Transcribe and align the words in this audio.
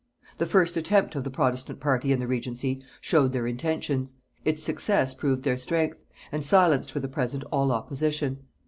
The 0.37 0.47
first 0.47 0.77
attempt 0.77 1.13
of 1.15 1.23
the 1.25 1.29
protestant 1.29 1.79
party 1.79 2.11
in 2.11 2.19
the 2.19 2.25
regency 2.25 2.81
showed 3.01 3.33
their 3.33 3.45
intentions; 3.45 4.15
its 4.43 4.63
success 4.63 5.13
proved 5.13 5.43
their 5.43 5.57
strength, 5.57 5.99
and 6.31 6.43
silenced 6.43 6.91
for 6.91 6.99
the 6.99 7.07
present 7.07 7.43
all 7.51 7.71
opposition. 7.71 8.39